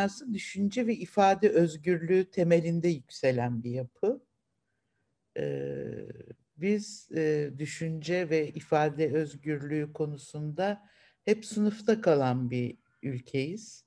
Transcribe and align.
dünyası 0.00 0.34
düşünce 0.34 0.86
ve 0.86 0.94
ifade 0.94 1.48
özgürlüğü 1.48 2.30
temelinde 2.30 2.88
yükselen 2.88 3.64
bir 3.64 3.70
yapı. 3.70 4.22
Ee, 5.36 6.06
biz 6.56 7.08
e, 7.16 7.50
düşünce 7.58 8.30
ve 8.30 8.48
ifade 8.48 9.12
özgürlüğü 9.12 9.92
konusunda 9.92 10.82
hep 11.24 11.44
sınıfta 11.44 12.00
kalan 12.00 12.50
bir 12.50 12.78
ülkeyiz. 13.02 13.84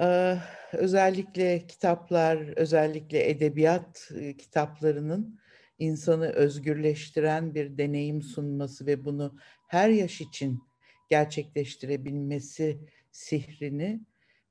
Ee, 0.00 0.38
özellikle 0.72 1.66
kitaplar, 1.66 2.56
özellikle 2.56 3.30
edebiyat 3.30 4.10
e, 4.16 4.36
kitaplarının 4.36 5.40
insanı 5.78 6.26
özgürleştiren 6.28 7.54
bir 7.54 7.78
deneyim 7.78 8.22
sunması 8.22 8.86
ve 8.86 9.04
bunu 9.04 9.36
her 9.68 9.88
yaş 9.88 10.20
için 10.20 10.62
gerçekleştirebilmesi 11.10 12.78
sihrini 13.10 14.00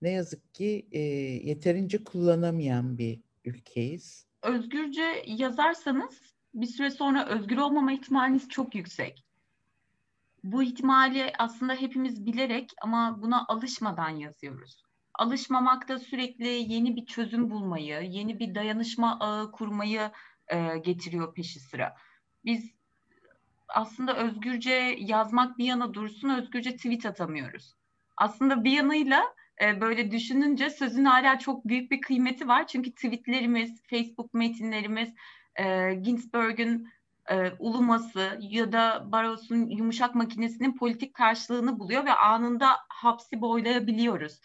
ne 0.01 0.09
yazık 0.09 0.53
ki 0.53 0.87
e, 0.91 0.99
yeterince 1.49 2.03
kullanamayan 2.03 2.97
bir 2.97 3.21
ülkeyiz. 3.45 4.25
Özgürce 4.43 5.23
yazarsanız 5.27 6.21
bir 6.53 6.67
süre 6.67 6.91
sonra 6.91 7.25
özgür 7.25 7.57
olmama 7.57 7.91
ihtimaliniz 7.91 8.49
çok 8.49 8.75
yüksek. 8.75 9.25
Bu 10.43 10.63
ihtimali 10.63 11.33
aslında 11.39 11.75
hepimiz 11.75 12.25
bilerek 12.25 12.69
ama 12.81 13.21
buna 13.21 13.45
alışmadan 13.47 14.09
yazıyoruz. 14.09 14.83
Alışmamakta 15.13 15.99
sürekli 15.99 16.47
yeni 16.47 16.95
bir 16.95 17.05
çözüm 17.05 17.49
bulmayı, 17.49 18.01
yeni 18.01 18.39
bir 18.39 18.55
dayanışma 18.55 19.19
ağı 19.19 19.51
kurmayı 19.51 20.11
e, 20.47 20.77
getiriyor 20.77 21.33
peşi 21.33 21.59
sıra. 21.59 21.95
Biz 22.45 22.71
aslında 23.67 24.17
özgürce 24.17 24.95
yazmak 24.99 25.57
bir 25.57 25.65
yana 25.65 25.93
dursun, 25.93 26.29
özgürce 26.29 26.75
tweet 26.75 27.05
atamıyoruz. 27.05 27.75
Aslında 28.17 28.63
bir 28.63 28.71
yanıyla 28.71 29.23
e, 29.61 29.81
böyle 29.81 30.11
düşününce 30.11 30.69
sözün 30.69 31.05
hala 31.05 31.39
çok 31.39 31.67
büyük 31.67 31.91
bir 31.91 32.01
kıymeti 32.01 32.47
var. 32.47 32.67
Çünkü 32.67 32.91
tweetlerimiz, 32.91 33.81
Facebook 33.83 34.33
metinlerimiz, 34.33 35.09
e, 35.55 35.93
Ginsberg'ün 35.93 36.89
e, 37.29 37.51
uluması 37.59 38.37
ya 38.39 38.71
da 38.71 39.11
Barros'un 39.11 39.69
yumuşak 39.69 40.15
makinesinin 40.15 40.77
politik 40.77 41.13
karşılığını 41.13 41.79
buluyor 41.79 42.05
ve 42.05 42.13
anında 42.13 42.67
hapsi 42.89 43.41
boylayabiliyoruz. 43.41 44.41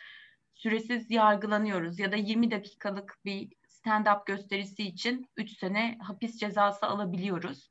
Süresiz 0.54 1.10
yargılanıyoruz 1.10 1.98
ya 1.98 2.12
da 2.12 2.16
20 2.16 2.50
dakikalık 2.50 3.18
bir 3.24 3.48
stand-up 3.68 4.26
gösterisi 4.26 4.82
için 4.82 5.28
3 5.36 5.58
sene 5.58 5.98
hapis 6.02 6.38
cezası 6.38 6.86
alabiliyoruz. 6.86 7.70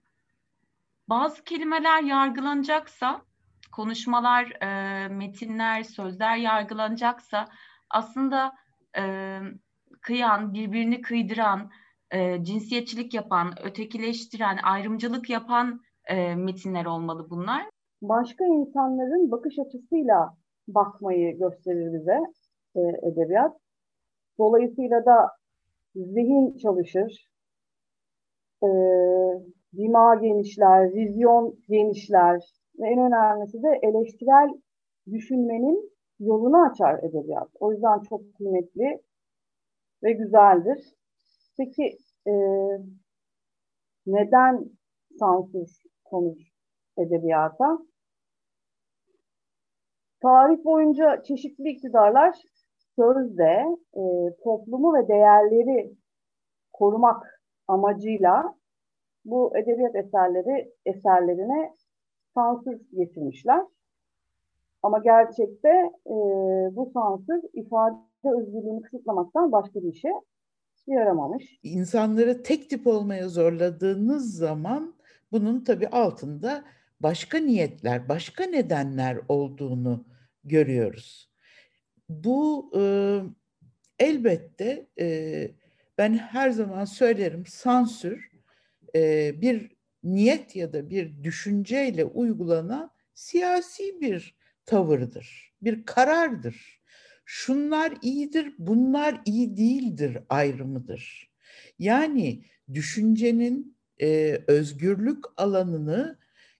Bazı 1.10 1.44
kelimeler 1.44 2.04
yargılanacaksa, 2.04 3.22
konuşmalar, 3.76 4.44
e, 4.62 5.08
metinler, 5.08 5.84
sözler 5.84 6.38
yargılanacaksa 6.38 7.48
aslında 7.90 8.54
e, 8.98 9.04
kıyan, 10.02 10.54
birbirini 10.54 11.02
kıydıran, 11.02 11.72
e, 12.12 12.44
cinsiyetçilik 12.44 13.14
yapan, 13.14 13.54
ötekileştiren, 13.64 14.58
ayrımcılık 14.64 15.30
yapan 15.30 15.82
e, 16.06 16.36
metinler 16.36 16.86
olmalı 16.86 17.30
bunlar. 17.30 17.70
Başka 18.02 18.46
insanların 18.46 19.32
bakış 19.32 19.60
açısıyla 19.60 20.38
bakmayı 20.68 21.38
gösterir 21.38 21.94
bize 21.94 22.20
e, 22.76 22.82
edebiyat. 23.08 23.58
Dolayısıyla 24.38 25.06
da 25.06 25.32
zihin 25.96 26.58
çalışır, 26.58 27.28
e, 28.64 28.68
dima 29.78 30.16
genişler, 30.16 30.94
vizyon 30.94 31.60
genişler 31.70 32.42
ve 32.80 32.88
en 32.88 33.00
önemlisi 33.00 33.64
de 33.64 33.80
eleştirel 33.82 34.50
düşünmenin 35.12 35.92
yolunu 36.20 36.66
açar 36.72 37.04
edebiyat. 37.04 37.50
O 37.60 37.72
yüzden 37.72 38.00
çok 38.00 38.36
kıymetli 38.38 39.02
ve 40.04 40.12
güzeldir. 40.12 40.96
Peki 41.58 41.98
e, 42.28 42.34
neden 44.06 44.66
sansür 45.20 45.70
konur 46.04 46.38
edebiyata? 46.98 47.80
Tarih 50.22 50.66
boyunca 50.66 51.24
çeşitli 51.24 51.70
iktidarlar 51.70 52.42
sözde 52.96 53.66
e, 53.94 54.02
toplumu 54.44 54.94
ve 54.94 55.08
değerleri 55.08 55.96
korumak 56.74 57.42
amacıyla 57.68 58.56
bu 59.26 59.58
edebiyat 59.58 59.96
eserleri 59.96 60.74
eserlerine 60.86 61.74
sansür 62.36 62.80
getirmişler. 62.98 63.62
Ama 64.84 65.00
gerçekte 65.00 65.70
e, 66.08 66.16
bu 66.76 66.92
sansür 66.94 67.42
ifade 67.54 67.96
özgürlüğünü 68.24 68.82
kısıtlamaktan 68.82 69.52
başka 69.52 69.84
bir 69.84 69.94
şey 69.94 70.12
yaramamış. 70.88 71.60
İnsanları 71.64 72.44
tek 72.44 72.70
tip 72.70 72.88
olmaya 72.88 73.30
zorladığınız 73.30 74.38
zaman 74.38 74.96
bunun 75.32 75.64
tabii 75.64 75.88
altında 75.88 76.64
başka 77.00 77.38
niyetler, 77.38 78.10
başka 78.10 78.44
nedenler 78.44 79.20
olduğunu 79.30 80.06
görüyoruz. 80.44 81.30
Bu 82.10 82.72
e, 82.78 82.82
elbette 84.00 84.88
e, 85.00 85.48
ben 85.98 86.14
her 86.14 86.50
zaman 86.50 86.86
söylerim 86.86 87.46
sansür 87.46 88.32
e, 88.96 89.32
bir 89.42 89.75
niyet 90.06 90.56
ya 90.56 90.74
da 90.74 90.90
bir 90.90 91.24
düşünceyle 91.24 92.06
uygulanan 92.06 92.92
siyasi 93.14 94.02
bir 94.02 94.36
tavırdır, 94.66 95.54
bir 95.62 95.86
karardır 95.86 96.82
şunlar 97.26 97.94
iyidir, 98.02 98.54
bunlar 98.60 99.22
iyi 99.26 99.58
değildir 99.58 100.18
ayrımıdır. 100.30 101.32
Yani 101.80 102.44
düşüncenin 102.74 103.78
e, 104.02 104.42
özgürlük 104.48 105.26
alanını 105.38 106.18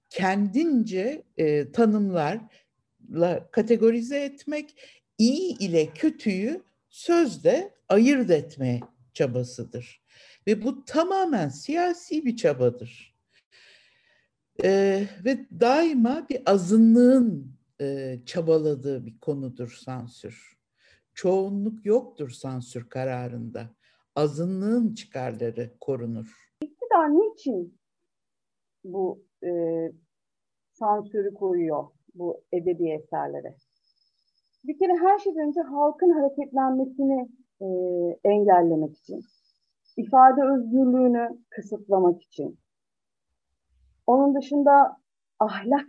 kendince 0.10 1.24
e, 1.38 1.72
tanımlarla 1.72 3.50
kategorize 3.52 4.20
etmek, 4.20 4.76
iyi 5.18 5.58
ile 5.58 5.94
kötüyü 5.94 6.62
sözde 6.90 7.74
ayırt 7.90 8.30
etme 8.30 8.80
çabasıdır. 9.14 10.02
Ve 10.48 10.64
bu 10.64 10.86
tamamen 10.86 11.50
siyasi 11.50 12.26
bir 12.26 12.36
çabadır. 12.36 13.15
Ee, 14.64 15.08
ve 15.26 15.38
daima 15.60 16.26
bir 16.30 16.42
azınlığın 16.46 17.56
e, 17.82 18.20
çabaladığı 18.26 19.06
bir 19.06 19.20
konudur 19.20 19.80
sansür 19.86 20.56
çoğunluk 21.16 21.86
yoktur 21.86 22.30
sansür 22.30 22.90
kararında. 22.90 23.70
Azınlığın 24.16 24.94
çıkarları 24.94 25.72
korunur. 25.82 26.52
İktidar 26.62 27.10
niçin 27.10 27.78
bu 28.84 29.24
e, 29.44 29.52
sansürü 30.74 31.34
koyuyor 31.34 31.88
bu 32.16 32.44
edebi 32.52 32.90
eserlere? 32.90 33.56
Bir 34.64 34.80
kere 34.80 34.94
her 34.94 35.20
şeyden 35.20 35.48
önce 35.48 35.62
halkın 35.62 36.10
hareketlenmesini 36.10 37.30
e, 37.62 37.68
engellemek 38.24 38.98
için, 38.98 39.22
ifade 39.98 40.42
özgürlüğünü 40.44 41.40
kısıtlamak 41.50 42.22
için, 42.22 42.60
onun 44.08 44.36
dışında 44.36 44.98
ahlak 45.40 45.86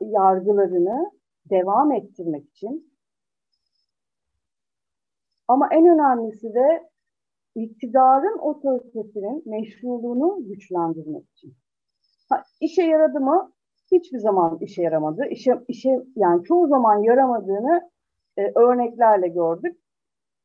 yargılarını 0.00 1.10
devam 1.50 1.92
ettirmek 1.92 2.48
için 2.48 2.92
ama 5.48 5.68
en 5.72 5.86
önemlisi 5.86 6.54
de 6.54 6.88
iktidarın 7.54 8.38
otoritesinin 8.38 9.42
meşruluğunu 9.46 10.38
güçlendirmek 10.48 11.30
için. 11.30 11.54
Ha, 12.28 12.42
işe 12.60 12.82
yaradı 12.82 13.20
mı? 13.20 13.52
Hiçbir 13.92 14.18
zaman 14.18 14.58
işe 14.60 14.82
yaramadı. 14.82 15.26
İşe, 15.30 15.64
işe 15.68 16.02
yani 16.16 16.44
çoğu 16.44 16.68
zaman 16.68 17.02
yaramadığını 17.02 17.90
e, 18.36 18.52
örneklerle 18.54 19.28
gördük. 19.28 19.80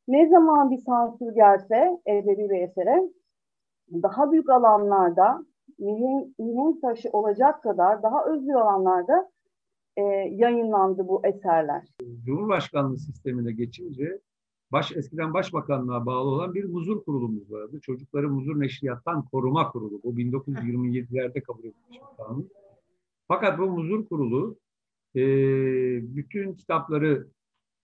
Ne 0.08 0.30
zaman 0.30 0.72
bir 0.72 0.78
sansür 0.78 1.36
gelse 1.36 2.02
edebi 2.06 2.50
bir 2.50 2.62
esere 2.62 3.10
daha 3.92 4.32
büyük 4.32 4.50
alanlarda 4.50 5.46
mihenk, 5.80 6.40
mihenk 6.40 6.82
taşı 6.82 7.10
olacak 7.10 7.64
kadar 7.64 8.04
daha 8.04 8.26
özgür 8.26 8.54
alanlarda 8.54 9.32
e, 9.98 10.02
yayınlandı 10.32 11.08
bu 11.08 11.22
eserler. 11.28 11.84
Cumhurbaşkanlığı 12.26 12.98
sistemine 12.98 13.52
geçince 13.52 14.20
baş 14.72 14.92
eskiden 14.92 15.34
başbakanlığa 15.34 16.06
bağlı 16.06 16.30
olan 16.30 16.54
bir 16.54 16.64
huzur 16.64 17.04
kurulumuz 17.04 17.52
vardı. 17.52 17.80
Çocukları 17.82 18.28
huzur 18.28 18.60
neşriyattan 18.60 19.26
koruma 19.26 19.72
kurulu. 19.72 20.04
Bu 20.04 20.14
1927'lerde 20.14 21.42
kabul 21.42 21.60
edilmiş 21.60 21.92
bir 21.92 22.18
kanun. 22.18 22.50
Fakat 23.28 23.60
bu 23.60 23.64
huzur 23.64 24.08
kurulu 24.08 24.58
e, 25.16 25.22
bütün 26.16 26.54
kitapları 26.54 27.28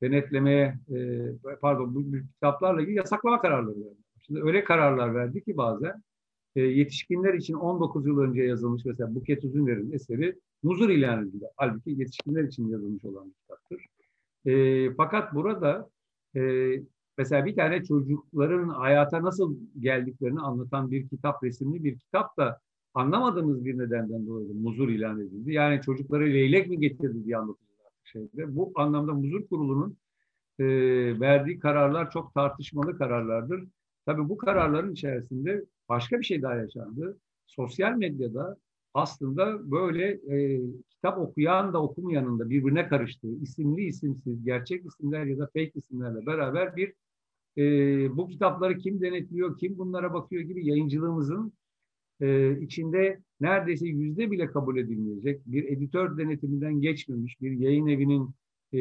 denetlemeye, 0.02 0.80
e, 0.96 1.58
pardon 1.62 1.96
bu 1.96 2.04
kitaplarla 2.34 2.82
ilgili 2.82 2.96
yasaklama 2.98 3.42
kararları 3.42 3.80
verdi. 3.80 3.98
Şimdi 4.20 4.44
öyle 4.44 4.64
kararlar 4.64 5.16
verdi 5.16 5.44
ki 5.44 5.58
bazen 5.58 6.04
e, 6.60 6.62
yetişkinler 6.62 7.34
için 7.34 7.54
19 7.54 8.08
yıl 8.08 8.20
önce 8.20 8.42
yazılmış 8.42 8.86
mesela 8.86 9.16
Buket 9.16 9.44
Üzünler'in 9.44 9.92
eseri 9.92 10.36
muzur 10.64 10.90
ilan 10.90 11.24
edildi. 11.24 11.46
Halbuki 11.58 11.92
yetişkinler 11.92 12.44
için 12.44 12.68
yazılmış 12.68 13.06
olan 13.06 13.28
bir 13.28 13.34
kitaptır. 13.34 13.86
E, 14.46 14.94
fakat 14.94 15.36
burada 15.36 15.90
e, 16.36 16.42
mesela 17.18 17.46
bir 17.46 17.56
tane 17.56 17.84
çocukların 17.84 18.70
hayata 18.70 19.24
nasıl 19.24 19.58
geldiklerini 19.80 20.40
anlatan 20.40 20.92
bir 20.92 21.08
kitap, 21.10 21.44
resimli 21.44 21.84
bir 21.84 22.00
kitap 22.00 22.38
da 22.38 22.60
anlamadığımız 22.94 23.66
bir 23.66 23.78
nedenden 23.78 24.28
dolayı 24.28 24.54
muzur 24.54 24.90
ilan 24.90 25.20
edildi. 25.20 25.54
Yani 25.54 25.82
çocukları 25.82 26.26
leylek 26.26 26.70
mi 26.70 26.80
getirdi 26.80 27.26
diye 27.26 27.38
anlatıyorlar 27.38 27.92
şeyde. 28.04 28.56
Bu 28.56 28.72
anlamda 28.76 29.14
muzur 29.14 29.48
kurulunun 29.48 29.98
e, 30.60 30.66
verdiği 31.20 31.60
kararlar 31.60 32.12
çok 32.12 32.34
tartışmalı 32.34 32.98
kararlardır. 32.98 33.64
Tabii 34.10 34.30
bu 34.30 34.38
kararların 34.38 34.94
içerisinde 34.94 35.66
başka 35.90 36.20
bir 36.20 36.26
şey 36.26 36.42
daha 36.42 36.56
yaşandı. 36.56 37.18
Sosyal 37.46 37.94
medyada 37.98 38.58
aslında 38.94 39.72
böyle 39.72 40.08
e, 40.08 40.62
kitap 40.90 41.18
okuyan 41.18 41.74
da 41.74 41.84
okumayanın 41.84 42.40
da 42.40 42.50
birbirine 42.50 42.88
karıştığı 42.88 43.36
isimli 43.42 43.86
isimsiz 43.86 44.44
gerçek 44.44 44.86
isimler 44.86 45.26
ya 45.26 45.38
da 45.38 45.46
fake 45.46 45.72
isimlerle 45.76 46.26
beraber 46.26 46.76
bir 46.76 46.94
e, 47.58 47.64
bu 48.18 48.28
kitapları 48.28 48.78
kim 48.78 49.02
denetliyor, 49.02 49.58
kim 49.58 49.78
bunlara 49.78 50.14
bakıyor 50.14 50.42
gibi 50.42 50.68
yayıncılığımızın 50.68 51.54
e, 52.22 52.60
içinde 52.62 53.20
neredeyse 53.42 53.88
yüzde 53.88 54.32
bile 54.32 54.48
kabul 54.48 54.78
edilmeyecek 54.78 55.42
bir 55.46 55.64
editör 55.64 56.18
denetiminden 56.18 56.82
geçmemiş, 56.82 57.42
bir 57.42 57.52
yayın 57.52 57.88
evinin 57.88 58.30
e, 58.74 58.80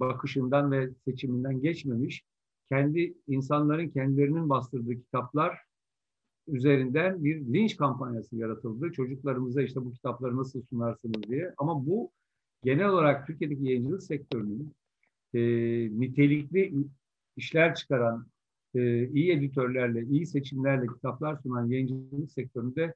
bakışından 0.00 0.72
ve 0.72 0.90
seçiminden 1.04 1.60
geçmemiş, 1.60 2.24
kendi 2.68 3.14
insanların 3.28 3.88
kendilerinin 3.88 4.48
bastırdığı 4.48 4.94
kitaplar 4.94 5.58
üzerinden 6.48 7.24
bir 7.24 7.40
linç 7.40 7.76
kampanyası 7.76 8.36
yaratıldı. 8.36 8.92
Çocuklarımıza 8.92 9.62
işte 9.62 9.84
bu 9.84 9.92
kitapları 9.92 10.36
nasıl 10.36 10.62
sunarsınız 10.62 11.22
diye. 11.22 11.54
Ama 11.58 11.86
bu 11.86 12.10
genel 12.64 12.88
olarak 12.88 13.26
Türkiye'deki 13.26 13.64
yayıncılık 13.64 14.02
sektörünün 14.02 14.74
e, 15.34 15.40
nitelikli 16.00 16.74
işler 17.36 17.74
çıkaran, 17.74 18.26
e, 18.74 19.08
iyi 19.08 19.32
editörlerle, 19.32 20.04
iyi 20.04 20.26
seçimlerle 20.26 20.86
kitaplar 20.86 21.36
sunan 21.36 21.66
yayıncılık 21.66 22.32
sektöründe 22.32 22.94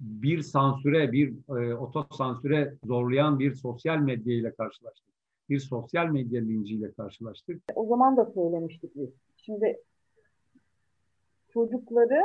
bir 0.00 0.42
sansüre, 0.42 1.12
bir 1.12 1.34
e, 1.48 1.74
otosansüre 1.74 2.74
zorlayan 2.84 3.38
bir 3.38 3.54
sosyal 3.54 3.98
medya 3.98 4.34
ile 4.34 4.54
karşılaştık. 4.54 5.14
Bir 5.50 5.60
sosyal 5.60 6.06
medya 6.06 6.40
linciyle 6.40 6.92
karşılaştık. 6.92 7.62
O 7.74 7.86
zaman 7.86 8.16
da 8.16 8.24
söylemiştik 8.24 8.96
biz. 8.96 9.10
Şimdi 9.36 9.80
çocukları 11.48 12.22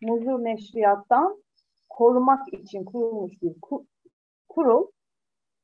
muzur 0.00 0.44
neşriyattan 0.44 1.42
korumak 1.88 2.54
için 2.54 2.84
kurulmuş 2.84 3.42
bir 3.42 3.52
kurul 4.48 4.86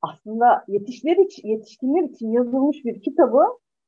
aslında 0.03 0.65
yetişler 0.69 1.17
için, 1.17 1.49
yetişkinler 1.49 2.03
için 2.03 2.33
yazılmış 2.33 2.85
bir 2.85 3.03
kitabı 3.03 3.45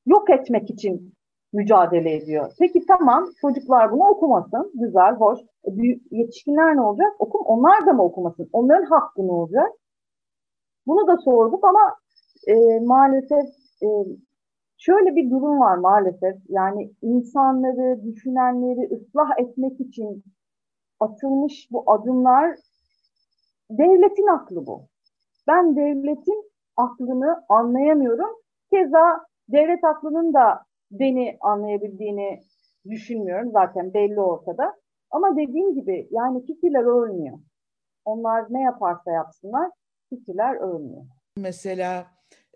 yok 0.07 0.31
etmek 0.31 0.71
için 0.71 1.15
mücadele 1.53 2.17
ediyor. 2.17 2.53
Peki 2.59 2.87
tamam 2.87 3.31
çocuklar 3.41 3.93
bunu 3.93 4.05
okumasın. 4.09 4.73
Güzel, 4.75 5.15
hoş. 5.15 5.41
E, 5.41 5.71
yetişkinler 6.11 6.77
ne 6.77 6.81
olacak? 6.81 7.13
Okum, 7.19 7.41
onlar 7.45 7.87
da 7.87 7.93
mı 7.93 8.05
okumasın? 8.05 8.49
Onların 8.53 8.85
hakkı 8.85 9.27
ne 9.27 9.33
olacak? 9.33 9.73
Bunu 10.87 11.07
da 11.07 11.17
sorduk 11.17 11.65
ama 11.65 11.97
e, 12.47 12.81
maalesef 12.81 13.47
e, 13.83 13.89
şöyle 14.79 15.17
bir 15.17 15.31
durum 15.31 15.61
var 15.61 15.77
maalesef. 15.77 16.37
Yani 16.49 16.93
insanları, 17.03 18.05
düşünenleri 18.05 18.95
ıslah 18.95 19.31
etmek 19.39 19.81
için 19.81 20.25
atılmış 21.01 21.69
bu 21.71 21.93
adımlar 21.93 22.57
devletin 23.71 24.27
aklı 24.27 24.67
bu. 24.67 24.83
Ben 25.47 25.77
devletin 25.77 26.51
aklını 26.77 27.45
anlayamıyorum. 27.49 28.31
Keza 28.71 29.27
devlet 29.49 29.85
aklının 29.85 30.35
da 30.35 30.63
beni 30.91 31.37
anlayabildiğini 31.41 32.41
düşünmüyorum. 32.91 33.51
Zaten 33.53 33.95
belli 33.95 34.21
ortada. 34.21 34.75
Ama 35.11 35.37
dediğim 35.37 35.75
gibi 35.75 36.09
yani 36.11 36.47
fikirler 36.47 36.85
ölmüyor. 36.85 37.39
Onlar 38.05 38.45
ne 38.51 38.63
yaparsa 38.63 39.11
yapsınlar 39.11 39.71
fikirler 40.09 40.55
ölmüyor. 40.55 41.03
Mesela 41.37 42.07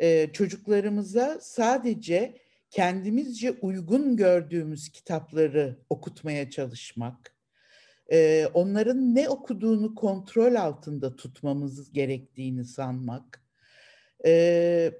e, 0.00 0.30
çocuklarımıza 0.32 1.38
sadece 1.40 2.36
kendimizce 2.70 3.52
uygun 3.52 4.16
gördüğümüz 4.16 4.88
kitapları 4.88 5.76
okutmaya 5.90 6.50
çalışmak, 6.50 7.36
e, 8.12 8.46
onların 8.54 9.14
ne 9.14 9.28
okuduğunu 9.28 9.94
kontrol 9.94 10.54
altında 10.54 11.16
tutmamız 11.16 11.92
gerektiğini 11.92 12.64
sanmak, 12.64 13.44
e, 14.26 14.92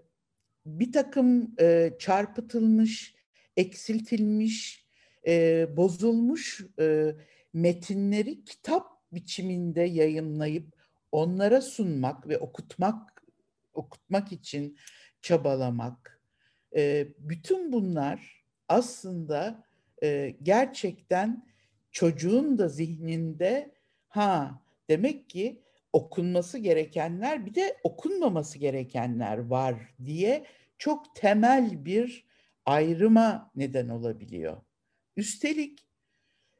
bir 0.66 0.92
takım 0.92 1.56
çarpıtılmış, 1.98 3.14
eksiltilmiş, 3.56 4.86
bozulmuş 5.76 6.66
metinleri 7.52 8.44
kitap 8.44 8.86
biçiminde 9.12 9.82
yayınlayıp 9.82 10.66
onlara 11.12 11.60
sunmak 11.60 12.28
ve 12.28 12.38
okutmak 12.38 13.19
okutmak 13.74 14.32
için 14.32 14.78
çabalamak. 15.22 16.20
E, 16.76 17.08
bütün 17.18 17.72
bunlar 17.72 18.44
aslında 18.68 19.64
e, 20.02 20.36
gerçekten 20.42 21.46
çocuğun 21.90 22.58
da 22.58 22.68
zihninde 22.68 23.74
ha 24.08 24.62
demek 24.88 25.30
ki 25.30 25.62
okunması 25.92 26.58
gerekenler 26.58 27.46
bir 27.46 27.54
de 27.54 27.76
okunmaması 27.82 28.58
gerekenler 28.58 29.38
var 29.38 29.94
diye 30.04 30.46
çok 30.78 31.16
temel 31.16 31.84
bir 31.84 32.26
ayrıma 32.66 33.50
neden 33.56 33.88
olabiliyor. 33.88 34.56
Üstelik 35.16 35.86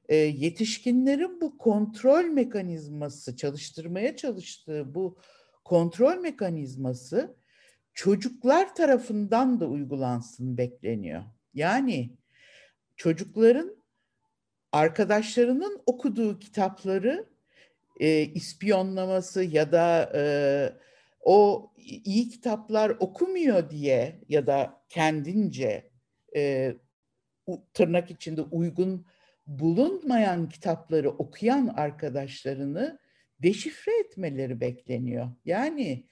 e, 0.09 0.17
yetişkinlerin 0.17 1.41
bu 1.41 1.59
kontrol 1.59 2.25
mekanizması 2.25 3.37
çalıştırmaya 3.37 4.17
çalıştığı 4.17 4.95
bu 4.95 5.19
kontrol 5.65 6.17
mekanizması 6.17 7.37
çocuklar 7.95 8.75
tarafından 8.75 9.61
da 9.61 9.67
uygulansın 9.67 10.59
bekleniyor. 10.59 11.23
Yani 11.55 12.11
çocukların 12.97 13.77
arkadaşlarının 14.73 15.83
okuduğu 15.87 16.39
kitapları 16.39 17.27
e, 18.01 18.23
ispiyonlaması 18.23 19.45
ya 19.45 19.73
da 19.73 20.13
e, 20.15 20.23
o 21.21 21.71
iyi 21.77 22.29
kitaplar 22.29 22.91
okumuyor 22.91 23.71
diye 23.71 24.21
ya 24.29 24.47
da 24.47 24.83
kendince 24.89 25.91
e, 26.37 26.75
tırnak 27.75 28.11
içinde 28.11 28.43
uygun 28.43 29.07
bulunmayan 29.47 30.49
kitapları 30.49 31.11
okuyan 31.11 31.67
arkadaşlarını 31.67 32.99
deşifre 33.43 33.93
etmeleri 34.01 34.61
bekleniyor. 34.61 35.29
Yani 35.45 36.07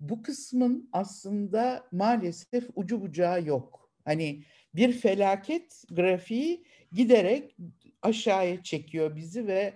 bu 0.00 0.22
kısmın 0.22 0.88
aslında 0.92 1.86
maalesef 1.92 2.64
ucu 2.74 3.02
bucağı 3.02 3.44
yok. 3.44 3.90
Hani 4.04 4.44
bir 4.74 4.92
felaket 4.92 5.82
grafiği 5.90 6.64
giderek 6.92 7.56
aşağıya 8.02 8.62
çekiyor 8.62 9.16
bizi 9.16 9.46
ve 9.46 9.74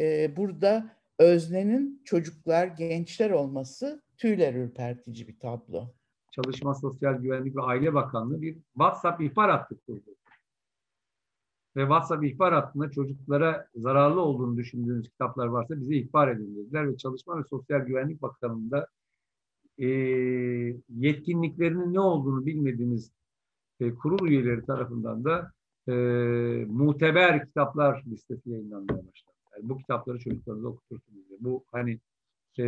e, 0.00 0.36
burada 0.36 0.96
öznenin 1.18 2.02
çocuklar, 2.04 2.66
gençler 2.66 3.30
olması 3.30 4.02
tüyler 4.16 4.54
ürpertici 4.54 5.28
bir 5.28 5.38
tablo. 5.38 5.94
Çalışma 6.30 6.74
Sosyal 6.74 7.14
Güvenlik 7.14 7.56
ve 7.56 7.62
Aile 7.62 7.94
Bakanlığı 7.94 8.42
bir 8.42 8.54
WhatsApp 8.72 9.20
ihbar 9.20 9.50
hattı 9.50 9.80
kurdu. 9.86 10.16
Ve 11.76 11.80
WhatsApp 11.80 12.24
ihbar 12.24 12.54
hattında 12.54 12.90
çocuklara 12.90 13.68
zararlı 13.74 14.20
olduğunu 14.20 14.56
düşündüğünüz 14.56 15.08
kitaplar 15.08 15.46
varsa 15.46 15.80
bize 15.80 15.94
ihbar 15.94 16.28
edin 16.28 16.56
dediler. 16.56 16.88
Ve 16.88 16.96
Çalışma 16.96 17.38
ve 17.38 17.44
Sosyal 17.44 17.80
Güvenlik 17.80 18.22
Bakanlığı'nda 18.22 18.86
e, 19.78 19.86
yetkinliklerinin 20.88 21.94
ne 21.94 22.00
olduğunu 22.00 22.46
bilmediğimiz 22.46 23.12
e, 23.80 23.94
kurul 23.94 24.28
üyeleri 24.28 24.66
tarafından 24.66 25.24
da 25.24 25.52
e, 25.88 25.92
muteber 26.68 27.46
kitaplar 27.46 28.04
listesi 28.06 28.50
yayınlanmaya 28.50 28.98
başladı. 28.98 29.36
Yani 29.56 29.68
bu 29.68 29.78
kitapları 29.78 30.18
çocuklarınıza 30.18 30.68
okutursunuz. 30.68 31.28
Diye. 31.28 31.38
Bu 31.40 31.64
hani 31.72 32.00
e, 32.58 32.64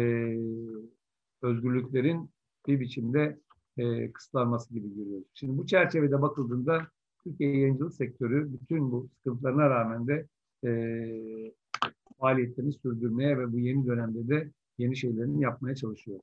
özgürlüklerin 1.42 2.30
bir 2.66 2.80
biçimde 2.80 3.40
e, 3.76 4.12
kısıtlanması 4.12 4.74
gibi 4.74 4.94
görüyoruz. 4.94 5.26
Şimdi 5.34 5.58
bu 5.58 5.66
çerçevede 5.66 6.22
bakıldığında 6.22 6.86
Türkiye 7.24 7.58
yayıncılık 7.58 7.94
sektörü 7.94 8.52
bütün 8.52 8.92
bu 8.92 9.08
sıkıntılarına 9.16 9.70
rağmen 9.70 10.06
de 10.06 10.26
e, 10.64 10.70
faaliyetlerini 12.18 12.72
sürdürmeye 12.72 13.38
ve 13.38 13.52
bu 13.52 13.58
yeni 13.58 13.86
dönemde 13.86 14.28
de 14.28 14.50
yeni 14.78 14.96
şeylerini 14.96 15.42
yapmaya 15.42 15.74
çalışıyor. 15.74 16.20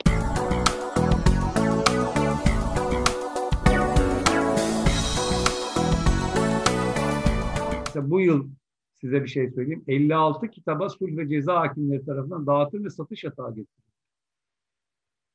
İşte 7.87 8.09
bu 8.09 8.21
yıl 8.21 8.49
size 8.93 9.23
bir 9.23 9.27
şey 9.27 9.49
söyleyeyim. 9.51 9.83
56 9.87 10.49
kitaba 10.49 10.89
sulh 10.89 11.17
ve 11.17 11.27
ceza 11.27 11.59
hakimleri 11.59 12.05
tarafından 12.05 12.47
dağıtım 12.47 12.85
ve 12.85 12.89
satış 12.89 13.23
yatağı 13.23 13.49
getirildi. 13.49 13.89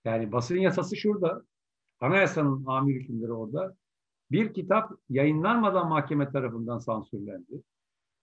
Yani 0.05 0.33
basın 0.33 0.57
yasası 0.57 0.97
şurada. 0.97 1.43
Anayasanın 2.01 2.65
amir 2.67 2.95
hükümleri 2.95 3.33
orada. 3.33 3.77
Bir 4.31 4.55
kitap 4.55 4.93
yayınlanmadan 5.11 5.89
mahkeme 5.89 6.31
tarafından 6.31 6.79
sansürlendi. 6.79 7.63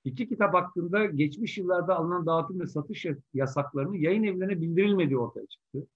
İki 0.04 0.30
kitap 0.30 0.54
hakkında 0.54 1.06
geçmiş 1.06 1.58
yıllarda 1.58 1.96
alınan 1.96 2.26
dağıtım 2.26 2.60
ve 2.60 2.68
satış 2.68 3.06
yasaklarının 3.34 3.94
yayın 3.94 4.24
evlerine 4.24 4.62
bildirilmediği 4.62 5.18
ortaya 5.18 5.48
çıktı. 5.48 5.88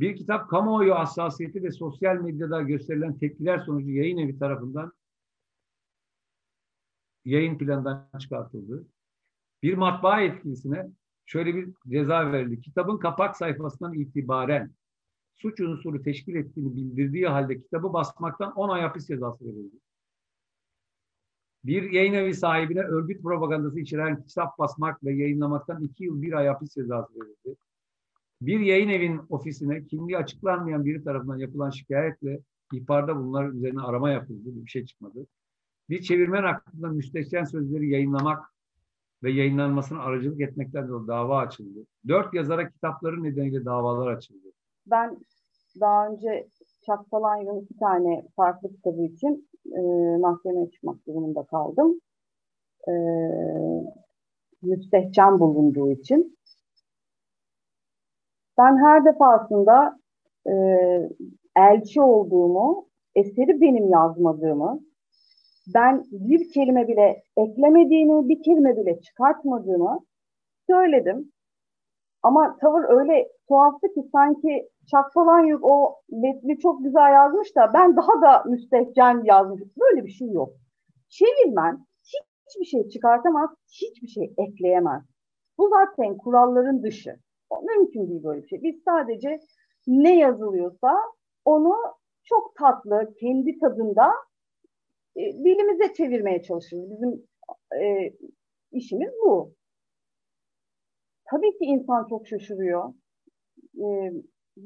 Bir 0.00 0.16
kitap 0.16 0.50
kamuoyu 0.50 0.94
hassasiyeti 0.94 1.62
ve 1.62 1.70
sosyal 1.70 2.16
medyada 2.16 2.62
gösterilen 2.62 3.18
tepkiler 3.18 3.58
sonucu 3.58 3.90
yayın 3.90 4.18
evi 4.18 4.38
tarafından 4.38 4.92
yayın 7.24 7.58
planından 7.58 8.08
çıkartıldı. 8.18 8.86
Bir 9.62 9.74
matbaa 9.74 10.20
etkilisine 10.20 10.90
şöyle 11.26 11.54
bir 11.54 11.68
ceza 11.88 12.32
verildi. 12.32 12.60
Kitabın 12.60 12.98
kapak 12.98 13.36
sayfasından 13.36 13.94
itibaren 13.94 14.70
suç 15.38 15.60
unsuru 15.60 16.02
teşkil 16.02 16.34
ettiğini 16.34 16.76
bildirdiği 16.76 17.26
halde 17.26 17.60
kitabı 17.60 17.92
basmaktan 17.92 18.52
10 18.52 18.68
ay 18.68 18.82
hapis 18.82 19.06
cezası 19.06 19.44
verildi. 19.44 19.76
Bir 21.64 21.90
yayın 21.90 22.12
evi 22.12 22.34
sahibine 22.34 22.80
örgüt 22.80 23.22
propagandası 23.22 23.80
içeren 23.80 24.22
kitap 24.22 24.58
basmak 24.58 25.04
ve 25.04 25.14
yayınlamaktan 25.14 25.82
2 25.82 26.04
yıl 26.04 26.22
1 26.22 26.32
ay 26.32 26.46
hapis 26.46 26.74
cezası 26.74 27.20
verildi. 27.20 27.56
Bir 28.40 28.60
yayın 28.60 28.88
evin 28.88 29.20
ofisine 29.28 29.86
kimliği 29.86 30.18
açıklanmayan 30.18 30.84
biri 30.84 31.04
tarafından 31.04 31.36
yapılan 31.36 31.70
şikayetle 31.70 32.40
ihbarda 32.72 33.16
bunlar 33.16 33.48
üzerine 33.48 33.80
arama 33.80 34.10
yapıldı. 34.10 34.44
Bir 34.44 34.70
şey 34.70 34.86
çıkmadı. 34.86 35.26
Bir 35.90 36.02
çevirmen 36.02 36.42
hakkında 36.42 36.88
müstehcen 36.88 37.44
sözleri 37.44 37.88
yayınlamak 37.88 38.44
ve 39.22 39.30
yayınlanmasına 39.30 40.00
aracılık 40.00 40.40
etmekten 40.40 40.88
dolayı 40.88 41.08
dava 41.08 41.38
açıldı. 41.38 41.86
Dört 42.08 42.34
yazara 42.34 42.70
kitapları 42.70 43.22
nedeniyle 43.22 43.64
davalar 43.64 44.06
açıldı. 44.06 44.52
Ben 44.90 45.16
daha 45.80 46.08
önce 46.08 46.48
Chuck 46.86 47.10
Palahniuk'un 47.10 47.60
iki 47.60 47.76
tane 47.76 48.22
farklı 48.36 48.68
kitabı 48.68 49.02
için 49.02 49.48
e, 49.76 49.80
mahkemeye 50.16 50.70
çıkmak 50.70 51.06
durumunda 51.06 51.44
kaldım. 51.44 52.00
E, 52.88 52.92
müstehcen 54.62 55.40
bulunduğu 55.40 55.90
için. 55.90 56.38
Ben 58.58 58.76
her 58.76 59.04
defasında 59.04 59.98
e, 60.46 60.54
elçi 61.56 62.00
olduğumu, 62.00 62.88
eseri 63.14 63.60
benim 63.60 63.88
yazmadığımı, 63.88 64.80
ben 65.74 66.04
bir 66.10 66.52
kelime 66.52 66.88
bile 66.88 67.22
eklemediğini, 67.36 68.28
bir 68.28 68.42
kelime 68.42 68.76
bile 68.76 69.00
çıkartmadığımı 69.00 70.00
söyledim. 70.70 71.32
Ama 72.22 72.56
tavır 72.60 72.84
öyle 72.88 73.28
tuhaftı 73.48 73.94
ki 73.94 74.08
sanki 74.12 74.68
Çak 74.90 75.12
falan 75.12 75.44
yok 75.44 75.60
o 75.64 75.94
metni 76.10 76.58
çok 76.58 76.84
güzel 76.84 77.12
yazmış 77.12 77.56
da 77.56 77.70
ben 77.74 77.96
daha 77.96 78.22
da 78.22 78.44
müstehcen 78.50 79.22
yazmışım. 79.24 79.70
Böyle 79.80 80.06
bir 80.06 80.10
şey 80.10 80.28
yok. 80.28 80.52
Çevirmen 81.08 81.86
hiçbir 82.48 82.64
şey 82.64 82.88
çıkartamaz, 82.88 83.50
hiçbir 83.72 84.08
şey 84.08 84.34
ekleyemez. 84.38 85.02
Bu 85.58 85.68
zaten 85.68 86.16
kuralların 86.16 86.82
dışı. 86.82 87.16
Mümkün 87.62 88.08
değil 88.08 88.24
böyle 88.24 88.42
bir 88.42 88.48
şey. 88.48 88.62
Biz 88.62 88.82
sadece 88.84 89.40
ne 89.86 90.18
yazılıyorsa 90.18 90.94
onu 91.44 91.74
çok 92.24 92.54
tatlı, 92.56 93.14
kendi 93.20 93.58
tadında 93.58 94.10
e, 95.16 95.20
dilimize 95.20 95.94
çevirmeye 95.94 96.42
çalışıyoruz. 96.42 96.90
Bizim 96.90 97.26
e, 97.82 98.12
işimiz 98.72 99.10
bu. 99.24 99.54
Tabii 101.30 101.50
ki 101.58 101.64
insan 101.64 102.06
çok 102.08 102.26
şaşırıyor. 102.26 102.94
E, 103.74 104.12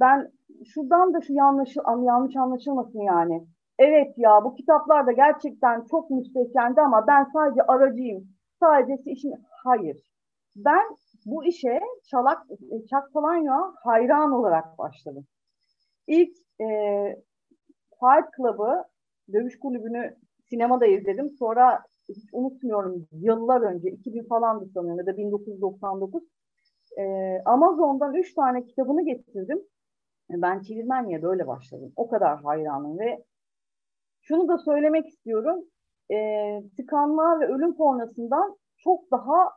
ben 0.00 0.32
şuradan 0.74 1.14
da 1.14 1.20
şu 1.20 1.32
yanlış, 1.32 1.76
yanlış 2.02 2.36
anlaşılmasın 2.36 3.00
yani. 3.00 3.46
Evet 3.78 4.14
ya 4.16 4.44
bu 4.44 4.54
kitaplar 4.54 5.06
da 5.06 5.12
gerçekten 5.12 5.84
çok 5.90 6.10
müstehcendi 6.10 6.80
ama 6.80 7.06
ben 7.06 7.26
sadece 7.32 7.62
aracıyım. 7.62 8.28
Sadece 8.60 9.10
işim... 9.10 9.32
Hayır. 9.64 9.96
Ben 10.56 10.82
bu 11.26 11.44
işe 11.44 11.80
Çalak, 12.10 12.42
Çak 12.90 13.12
Palanya 13.12 13.56
hayran 13.84 14.32
olarak 14.32 14.78
başladım. 14.78 15.26
İlk 16.06 16.36
e, 16.60 16.66
Fight 18.00 18.36
Club'ı, 18.36 18.84
dövüş 19.32 19.58
kulübünü 19.58 20.16
sinemada 20.50 20.86
izledim. 20.86 21.30
Sonra 21.38 21.82
hiç 22.08 22.28
unutmuyorum 22.32 23.06
yıllar 23.12 23.60
önce 23.60 23.90
2000 23.90 24.24
falandı 24.24 24.66
sanıyorum 24.74 24.98
ya 24.98 25.06
da 25.06 25.16
1999 25.16 26.22
e, 26.98 27.02
Amazon'dan 27.44 28.14
3 28.14 28.34
tane 28.34 28.64
kitabını 28.64 29.04
getirdim. 29.04 29.62
Ben 30.32 30.60
çevirmenliğe 30.60 31.22
böyle 31.22 31.46
başladım. 31.46 31.92
O 31.96 32.08
kadar 32.08 32.42
hayranım 32.42 32.98
ve 32.98 33.24
şunu 34.20 34.48
da 34.48 34.58
söylemek 34.58 35.08
istiyorum. 35.08 35.64
E, 36.10 36.16
tıkanma 36.76 37.40
ve 37.40 37.46
ölüm 37.46 37.74
sonrasından 37.74 38.56
çok 38.76 39.10
daha 39.10 39.50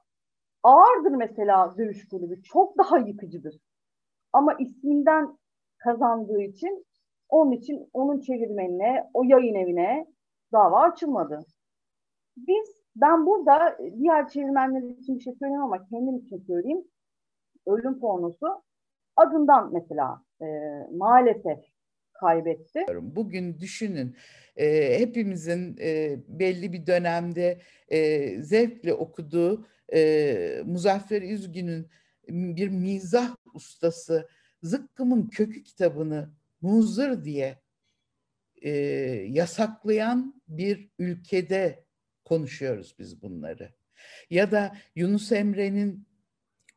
ağırdır 0.63 1.11
mesela 1.11 1.77
dövüş 1.77 2.07
kulübü. 2.09 2.41
Çok 2.43 2.77
daha 2.77 2.97
yıkıcıdır. 2.97 3.55
Ama 4.33 4.53
isminden 4.59 5.37
kazandığı 5.77 6.41
için 6.41 6.85
onun 7.29 7.51
için 7.51 7.89
onun 7.93 8.19
çevirmenine, 8.19 9.09
o 9.13 9.23
yayın 9.23 9.55
evine 9.55 10.07
dava 10.51 10.81
açılmadı. 10.81 11.39
Biz, 12.37 12.85
ben 12.95 13.25
burada 13.25 13.77
diğer 13.97 14.27
çevirmenler 14.27 14.81
için 14.81 15.15
bir 15.15 15.23
şey 15.23 15.33
söyleyeyim 15.33 15.63
ama 15.63 15.85
kendim 15.85 16.17
için 16.17 16.37
söyleyeyim. 16.37 16.83
Ölüm 17.65 17.99
pornosu 17.99 18.47
adından 19.15 19.73
mesela 19.73 20.21
e, 20.41 20.45
maalesef 20.91 21.59
kaybetti. 22.13 22.85
Bugün 23.01 23.59
düşünün 23.59 24.15
e, 24.55 24.99
hepimizin 24.99 25.77
e, 25.79 26.17
belli 26.27 26.73
bir 26.73 26.87
dönemde 26.87 27.61
e, 27.87 28.29
zevkle 28.41 28.93
okuduğu 28.93 29.67
e, 29.93 30.61
Muzaffer 30.65 31.21
Üzgün'ün 31.21 31.89
bir 32.27 32.67
mizah 32.67 33.35
ustası 33.53 34.29
Zıkkım'ın 34.63 35.27
Kökü 35.27 35.63
kitabını 35.63 36.29
muzır 36.61 37.23
diye 37.23 37.59
e, 38.61 38.69
yasaklayan 39.29 40.41
bir 40.47 40.89
ülkede 40.99 41.85
konuşuyoruz 42.25 42.95
biz 42.99 43.21
bunları. 43.21 43.73
Ya 44.29 44.51
da 44.51 44.77
Yunus 44.95 45.31
Emre'nin 45.31 46.07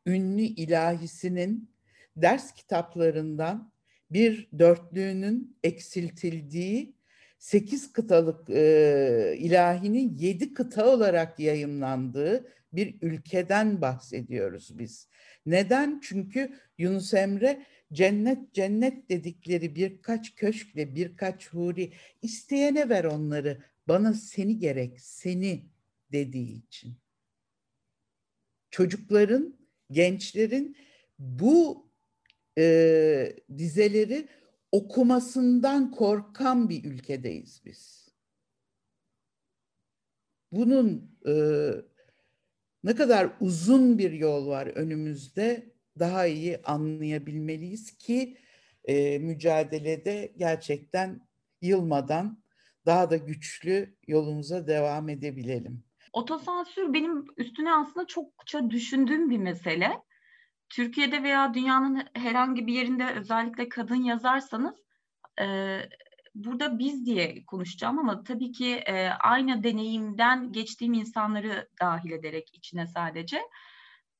ünlü 0.05 0.41
ilahisinin 0.41 1.71
ders 2.15 2.53
kitaplarından 2.53 3.71
bir 4.11 4.49
dörtlüğünün 4.59 5.57
eksiltildiği 5.63 6.95
sekiz 7.39 7.93
kıtalık 7.93 8.49
e, 8.49 9.35
ilahinin 9.37 10.17
yedi 10.17 10.53
kıta 10.53 10.87
olarak 10.87 11.39
yayımlandığı 11.39 12.47
bir 12.73 12.95
ülkeden 13.01 13.81
bahsediyoruz 13.81 14.79
biz. 14.79 15.07
Neden? 15.45 15.99
Çünkü 16.03 16.59
Yunus 16.77 17.13
Emre 17.13 17.65
cennet 17.93 18.53
cennet 18.53 19.09
dedikleri 19.09 19.75
birkaç 19.75 20.35
köşkle 20.35 20.95
birkaç 20.95 21.49
huri 21.49 21.93
isteyene 22.21 22.89
ver 22.89 23.03
onları 23.03 23.63
bana 23.87 24.13
seni 24.13 24.59
gerek 24.59 25.01
seni 25.01 25.65
dediği 26.11 26.65
için. 26.65 26.97
Çocukların, 28.71 29.59
gençlerin 29.91 30.77
bu 31.19 31.88
e, 32.57 33.35
dizeleri 33.57 34.27
okumasından 34.71 35.91
korkan 35.91 36.69
bir 36.69 36.83
ülkedeyiz 36.83 37.61
biz. 37.65 38.09
Bunun 40.51 41.17
e, 41.27 41.33
ne 42.83 42.95
kadar 42.95 43.29
uzun 43.39 43.97
bir 43.97 44.11
yol 44.11 44.47
var 44.47 44.67
önümüzde 44.67 45.73
daha 45.99 46.25
iyi 46.25 46.61
anlayabilmeliyiz 46.63 47.97
ki 47.97 48.37
e, 48.83 49.19
mücadelede 49.19 50.33
gerçekten 50.37 51.27
yılmadan 51.61 52.43
daha 52.85 53.09
da 53.09 53.17
güçlü 53.17 53.95
yolumuza 54.07 54.67
devam 54.67 55.09
edebilelim. 55.09 55.83
Otosansür 56.13 56.93
benim 56.93 57.25
üstüne 57.37 57.73
aslında 57.73 58.07
çokça 58.07 58.69
düşündüğüm 58.69 59.29
bir 59.29 59.37
mesele. 59.37 59.91
Türkiye'de 60.69 61.23
veya 61.23 61.53
dünyanın 61.53 62.03
herhangi 62.13 62.67
bir 62.67 62.73
yerinde 62.73 63.13
özellikle 63.13 63.69
kadın 63.69 64.03
yazarsanız 64.03 64.75
e, 65.41 65.79
burada 66.35 66.79
biz 66.79 67.05
diye 67.05 67.45
konuşacağım 67.45 67.99
ama 67.99 68.23
tabii 68.23 68.51
ki 68.51 68.75
e, 68.75 69.09
aynı 69.09 69.63
deneyimden 69.63 70.51
geçtiğim 70.51 70.93
insanları 70.93 71.69
dahil 71.81 72.11
ederek 72.11 72.49
içine 72.53 72.87
sadece 72.87 73.41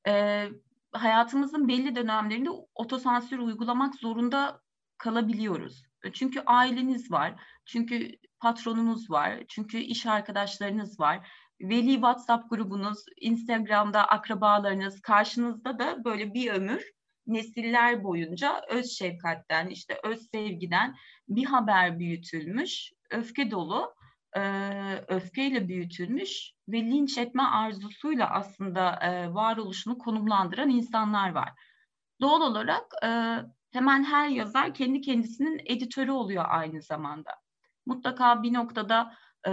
e, 0.07 0.45
hayatımızın 0.91 1.67
belli 1.67 1.95
dönemlerinde 1.95 2.49
otosansür 2.75 3.39
uygulamak 3.39 3.95
zorunda 3.95 4.61
kalabiliyoruz. 4.97 5.83
Çünkü 6.13 6.39
aileniz 6.45 7.11
var, 7.11 7.41
çünkü 7.65 8.11
patronunuz 8.39 9.11
var, 9.11 9.43
çünkü 9.47 9.77
iş 9.77 10.05
arkadaşlarınız 10.05 10.99
var 10.99 11.29
veli 11.61 11.93
WhatsApp 11.93 12.49
grubunuz, 12.49 13.05
Instagram'da 13.21 14.03
akrabalarınız, 14.03 15.01
karşınızda 15.01 15.79
da 15.79 16.03
böyle 16.05 16.33
bir 16.33 16.51
ömür 16.51 16.91
nesiller 17.27 18.03
boyunca 18.03 18.61
öz 18.69 18.91
şefkatten, 18.91 19.67
işte 19.67 19.99
öz 20.03 20.29
sevgiden 20.31 20.95
bir 21.27 21.45
haber 21.45 21.99
büyütülmüş 21.99 22.91
öfke 23.11 23.51
dolu, 23.51 23.93
e, 24.35 24.41
öfkeyle 25.07 25.67
büyütülmüş 25.67 26.51
ve 26.69 26.81
linç 26.81 27.17
etme 27.17 27.43
arzusuyla 27.43 28.29
aslında 28.29 28.99
e, 29.01 29.33
varoluşunu 29.33 29.97
konumlandıran 29.97 30.69
insanlar 30.69 31.29
var. 31.29 31.49
Doğal 32.21 32.41
olarak 32.41 32.85
e, 33.03 33.09
hemen 33.71 34.03
her 34.03 34.29
yazar 34.29 34.73
kendi 34.73 35.01
kendisinin 35.01 35.61
editörü 35.65 36.11
oluyor 36.11 36.45
aynı 36.47 36.81
zamanda. 36.81 37.31
Mutlaka 37.85 38.43
bir 38.43 38.53
noktada 38.53 39.13
e, 39.47 39.51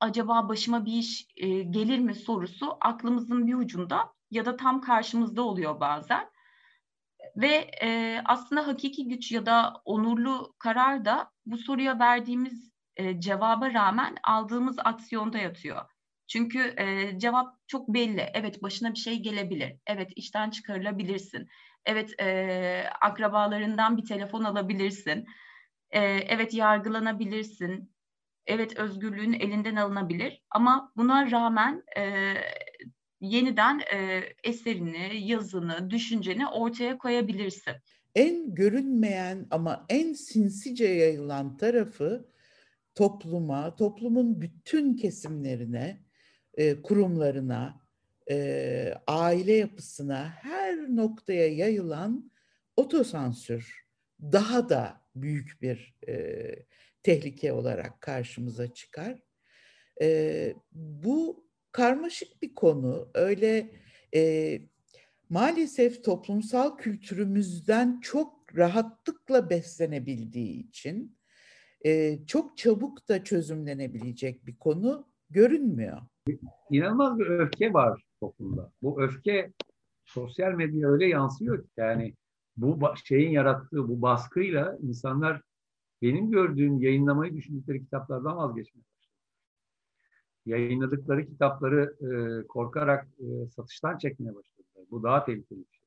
acaba 0.00 0.48
başıma 0.48 0.84
bir 0.84 0.92
iş 0.92 1.26
e, 1.36 1.48
gelir 1.62 1.98
mi 1.98 2.14
sorusu 2.14 2.76
aklımızın 2.80 3.46
bir 3.46 3.54
ucunda 3.54 4.12
ya 4.30 4.44
da 4.44 4.56
tam 4.56 4.80
karşımızda 4.80 5.42
oluyor 5.42 5.80
bazen. 5.80 6.30
Ve 7.36 7.70
e, 7.82 8.20
aslında 8.24 8.66
hakiki 8.66 9.08
güç 9.08 9.32
ya 9.32 9.46
da 9.46 9.82
onurlu 9.84 10.54
karar 10.58 11.04
da 11.04 11.30
bu 11.46 11.58
soruya 11.58 11.98
verdiğimiz 11.98 12.72
e, 12.96 13.20
cevaba 13.20 13.72
rağmen 13.74 14.16
aldığımız 14.24 14.76
aksiyonda 14.78 15.38
yatıyor. 15.38 15.82
Çünkü 16.28 16.74
e, 16.76 17.18
cevap 17.18 17.54
çok 17.66 17.88
belli. 17.88 18.30
Evet 18.34 18.62
başına 18.62 18.92
bir 18.92 18.98
şey 18.98 19.22
gelebilir. 19.22 19.76
Evet 19.86 20.10
işten 20.16 20.50
çıkarılabilirsin. 20.50 21.48
Evet 21.84 22.20
e, 22.20 22.90
akrabalarından 23.00 23.96
bir 23.96 24.04
telefon 24.06 24.44
alabilirsin. 24.44 25.26
E, 25.90 26.00
evet 26.00 26.54
yargılanabilirsin. 26.54 27.92
Evet 28.48 28.76
özgürlüğün 28.76 29.32
elinden 29.32 29.76
alınabilir. 29.76 30.42
Ama 30.50 30.92
buna 30.96 31.30
rağmen 31.30 31.82
e, 31.96 32.34
yeniden 33.20 33.80
e, 33.94 34.22
eserini, 34.44 35.28
yazını, 35.28 35.90
düşünceni 35.90 36.46
ortaya 36.46 36.98
koyabilirsin. 36.98 37.74
En 38.14 38.54
görünmeyen 38.54 39.46
ama 39.50 39.86
en 39.88 40.12
sinsice 40.12 40.88
yayılan 40.88 41.56
tarafı 41.56 42.28
topluma, 42.94 43.76
toplumun 43.76 44.40
bütün 44.40 44.94
kesimlerine, 44.94 46.02
e, 46.54 46.82
kurumlarına, 46.82 47.80
e, 48.30 48.94
aile 49.06 49.52
yapısına, 49.52 50.28
her 50.28 50.76
noktaya 50.96 51.48
yayılan 51.48 52.30
otosansür 52.76 53.86
daha 54.20 54.68
da 54.68 55.00
büyük 55.14 55.62
bir 55.62 55.94
e, 56.08 56.14
tehlike 57.02 57.52
olarak 57.52 58.00
karşımıza 58.00 58.74
çıkar. 58.74 59.22
E, 60.02 60.54
bu 60.72 61.44
karmaşık 61.72 62.42
bir 62.42 62.54
konu. 62.54 63.08
Öyle 63.14 63.70
e, 64.14 64.60
maalesef 65.28 66.04
toplumsal 66.04 66.76
kültürümüzden 66.76 68.00
çok 68.00 68.56
rahatlıkla 68.56 69.50
beslenebildiği 69.50 70.68
için 70.68 71.18
e, 71.84 72.18
çok 72.26 72.58
çabuk 72.58 73.08
da 73.08 73.24
çözümlenebilecek 73.24 74.46
bir 74.46 74.56
konu 74.56 75.08
görünmüyor. 75.30 75.98
İnanılmaz 76.70 77.18
bir 77.18 77.26
öfke 77.26 77.72
var 77.72 78.02
toplumda. 78.20 78.72
Bu 78.82 79.02
öfke 79.02 79.52
sosyal 80.04 80.52
medyaya 80.52 80.88
öyle 80.88 81.06
yansıyor 81.06 81.62
ki 81.62 81.68
yani 81.76 82.14
bu 82.56 82.94
şeyin 83.04 83.30
yarattığı 83.30 83.88
bu 83.88 84.02
baskıyla 84.02 84.78
insanlar 84.82 85.42
benim 86.02 86.30
gördüğüm 86.30 86.80
yayınlamayı 86.80 87.34
düşündükleri 87.34 87.80
kitaplardan 87.80 88.36
vazgeçmeye 88.36 88.84
yayınladıkları 90.46 91.26
kitapları 91.26 91.96
e, 92.00 92.46
korkarak 92.46 93.08
e, 93.18 93.48
satıştan 93.48 93.98
çekmeye 93.98 94.34
başladılar. 94.34 94.84
Bu 94.90 95.02
daha 95.02 95.24
tehlikeli 95.24 95.58
bir 95.58 95.72
şey. 95.72 95.82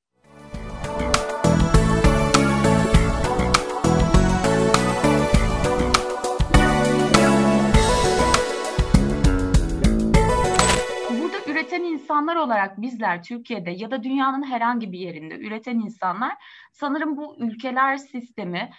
Burada 11.21 11.51
üreten 11.51 11.83
insanlar 11.83 12.35
olarak 12.35 12.81
bizler 12.81 13.23
Türkiye'de 13.23 13.71
ya 13.71 13.91
da 13.91 14.03
dünyanın 14.03 14.43
herhangi 14.43 14.91
bir 14.91 14.99
yerinde 14.99 15.39
üreten 15.39 15.79
insanlar 15.79 16.33
sanırım 16.71 17.17
bu 17.17 17.35
ülkeler 17.39 17.97
sistemi 17.97 18.69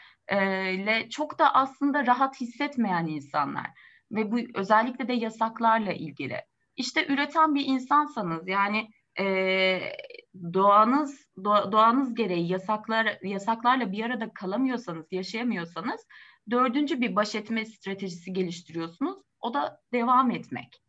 ile 0.74 1.08
çok 1.10 1.38
da 1.38 1.54
aslında 1.54 2.06
rahat 2.06 2.40
hissetmeyen 2.40 3.06
insanlar 3.06 3.66
ve 4.12 4.32
bu 4.32 4.38
özellikle 4.54 5.08
de 5.08 5.12
yasaklarla 5.12 5.92
ilgili. 5.92 6.36
İşte 6.76 7.06
üreten 7.06 7.54
bir 7.54 7.64
insansanız 7.64 8.48
yani 8.48 8.88
e, 9.18 9.80
doğanız 10.54 11.26
doğa, 11.44 11.72
doğanız 11.72 12.14
gereği 12.14 12.48
yasaklar 12.48 13.18
yasaklarla 13.22 13.92
bir 13.92 14.04
arada 14.04 14.32
kalamıyorsanız, 14.34 15.06
yaşayamıyorsanız 15.12 16.06
dördüncü 16.50 17.00
bir 17.00 17.16
baş 17.16 17.34
etme 17.34 17.64
stratejisi 17.64 18.32
geliştiriyorsunuz. 18.32 19.18
O 19.40 19.54
da 19.54 19.80
devam 19.92 20.30
etmek. 20.30 20.82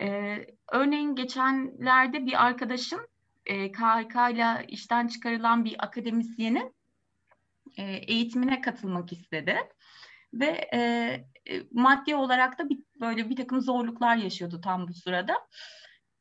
Ee, 0.00 0.46
örneğin 0.72 1.14
geçenlerde 1.14 2.26
bir 2.26 2.44
arkadaşım 2.44 3.00
e, 3.46 3.72
KHK 3.72 4.14
ile 4.32 4.66
işten 4.68 5.06
çıkarılan 5.06 5.64
bir 5.64 5.76
akademisyenin 5.78 6.74
e, 7.78 7.82
eğitimine 7.82 8.60
katılmak 8.60 9.12
istedi 9.12 9.56
ve 10.34 10.68
e, 10.74 10.78
e, 11.50 11.62
maddi 11.72 12.14
olarak 12.14 12.58
da 12.58 12.68
bir, 12.68 12.78
böyle 13.00 13.30
bir 13.30 13.36
takım 13.36 13.60
zorluklar 13.60 14.16
yaşıyordu 14.16 14.60
tam 14.60 14.88
bu 14.88 14.94
sırada. 14.94 15.34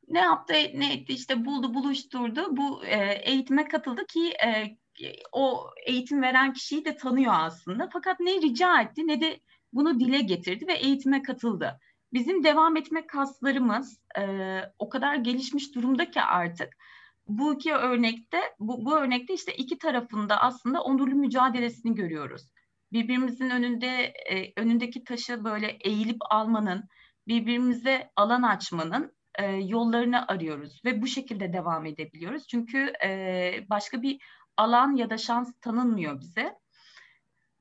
Ne 0.08 0.20
yaptı, 0.20 0.54
ne 0.54 0.94
etti 0.94 1.14
işte 1.14 1.46
buldu, 1.46 1.74
buluşturdu. 1.74 2.58
Bu 2.58 2.86
e, 2.86 3.14
eğitime 3.14 3.68
katıldı 3.68 4.06
ki 4.06 4.34
e, 4.46 4.78
o 5.32 5.70
eğitim 5.86 6.22
veren 6.22 6.54
kişiyi 6.54 6.86
de 6.86 6.96
tanıyor 6.96 7.34
aslında. 7.36 7.90
Fakat 7.94 8.20
ne 8.20 8.42
rica 8.42 8.82
etti 8.82 9.08
ne 9.08 9.22
de 9.22 9.40
bunu 9.74 10.00
dile 10.00 10.22
getirdi 10.22 10.68
ve 10.68 10.74
eğitime 10.74 11.22
katıldı. 11.22 11.80
Bizim 12.14 12.44
devam 12.44 12.78
etme 12.78 13.08
kaslarımız 13.08 14.02
e, 14.20 14.24
o 14.80 14.90
kadar 14.90 15.16
gelişmiş 15.16 15.76
durumda 15.76 16.12
ki 16.12 16.22
artık 16.22 16.78
bu 17.28 17.54
iki 17.54 17.74
örnekte 17.74 18.42
bu, 18.60 18.86
bu 18.86 18.98
örnekte 18.98 19.34
işte 19.34 19.54
iki 19.56 19.78
tarafında 19.78 20.42
aslında 20.42 20.82
onurlu 20.82 21.16
mücadelesini 21.16 21.96
görüyoruz 21.96 22.52
birbirimizin 22.94 23.50
önünde 23.50 24.14
e, 24.30 24.62
önündeki 24.62 25.04
taşı 25.04 25.44
böyle 25.44 25.68
eğilip 25.68 26.18
almanın, 26.30 26.84
birbirimize 27.28 28.12
alan 28.16 28.42
açmanın 28.42 29.18
e, 29.40 29.46
yollarını 29.46 30.28
arıyoruz 30.28 30.82
ve 30.86 31.02
bu 31.02 31.08
şekilde 31.08 31.54
devam 31.54 31.86
edebiliyoruz. 31.86 32.48
Çünkü 32.48 32.94
e, 33.04 33.52
başka 33.70 34.02
bir 34.02 34.20
alan 34.58 34.96
ya 34.96 35.10
da 35.10 35.18
şans 35.18 35.54
tanınmıyor 35.62 36.20
bize. 36.20 36.56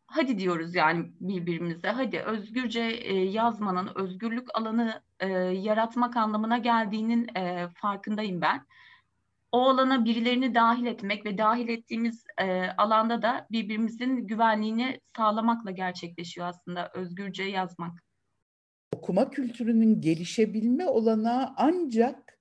Hadi 0.06 0.38
diyoruz 0.38 0.74
yani 0.74 1.06
birbirimize, 1.20 1.88
hadi 1.88 2.18
özgürce 2.18 2.80
e, 2.80 3.14
yazmanın, 3.24 3.90
özgürlük 3.94 4.48
alanı 4.58 5.02
e, 5.20 5.28
yaratmak 5.38 6.16
anlamına 6.16 6.58
geldiğinin 6.58 7.36
e, 7.36 7.68
farkındayım 7.74 8.40
ben 8.40 8.66
o 9.56 9.68
alana 9.68 10.04
birilerini 10.04 10.54
dahil 10.54 10.86
etmek 10.86 11.26
ve 11.26 11.38
dahil 11.38 11.68
ettiğimiz 11.68 12.24
e, 12.40 12.66
alanda 12.78 13.22
da 13.22 13.46
birbirimizin 13.50 14.26
güvenliğini 14.26 15.00
sağlamakla 15.16 15.70
gerçekleşiyor 15.70 16.46
aslında 16.46 16.90
özgürce 16.94 17.42
yazmak. 17.42 18.02
Okuma 18.96 19.30
kültürünün 19.30 20.00
gelişebilme 20.00 20.86
olanağı 20.86 21.52
ancak 21.56 22.38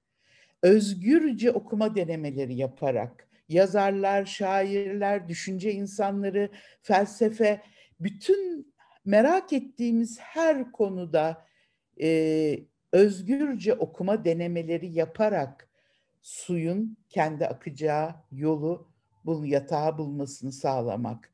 özgürce 0.61 1.51
okuma 1.51 1.95
denemeleri 1.95 2.55
yaparak 2.55 3.29
yazarlar, 3.49 4.25
şairler, 4.25 5.27
düşünce 5.27 5.71
insanları, 5.71 6.49
felsefe 6.81 7.61
bütün 7.99 8.73
merak 9.05 9.53
ettiğimiz 9.53 10.19
her 10.19 10.71
konuda 10.71 11.45
e, 12.01 12.59
özgürce 12.91 13.73
okuma 13.73 14.25
denemeleri 14.25 14.87
yaparak 14.87 15.69
suyun 16.25 16.97
kendi 17.09 17.45
akacağı 17.47 18.15
yolu 18.31 18.89
bul 19.25 19.45
yatağı 19.45 19.97
bulmasını 19.97 20.51
sağlamak. 20.51 21.33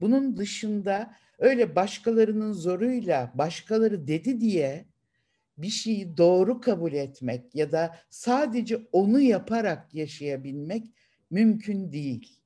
Bunun 0.00 0.36
dışında 0.36 1.14
öyle 1.38 1.76
başkalarının 1.76 2.52
zoruyla 2.52 3.32
başkaları 3.34 4.06
dedi 4.06 4.40
diye 4.40 4.86
bir 5.58 5.68
şeyi 5.68 6.16
doğru 6.16 6.60
kabul 6.60 6.92
etmek 6.92 7.54
ya 7.54 7.72
da 7.72 7.96
sadece 8.10 8.78
onu 8.92 9.20
yaparak 9.20 9.94
yaşayabilmek 9.94 10.86
mümkün 11.30 11.92
değil. 11.92 12.40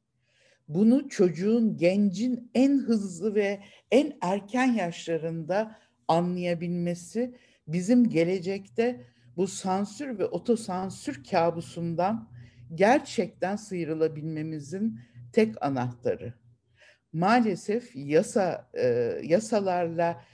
Bunu 0.68 1.08
çocuğun, 1.08 1.76
gencin 1.76 2.50
en 2.54 2.78
hızlı 2.78 3.34
ve 3.34 3.60
en 3.90 4.18
erken 4.20 4.72
yaşlarında 4.72 5.78
anlayabilmesi 6.08 7.34
bizim 7.68 8.08
gelecekte 8.08 9.13
bu 9.36 9.46
sansür 9.46 10.18
ve 10.18 10.26
otosansür 10.26 11.24
kabusundan 11.24 12.28
gerçekten 12.74 13.56
sıyrılabilmemizin 13.56 15.00
tek 15.32 15.62
anahtarı. 15.64 16.34
Maalesef 17.12 17.96
yasa 17.96 18.70
e, 18.74 19.18
yasalarla 19.22 20.24